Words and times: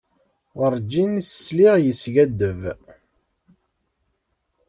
Werǧin 0.57 1.11
i 1.21 1.23
s-sliɣ 1.25 1.75
yeskaddeb. 1.79 2.61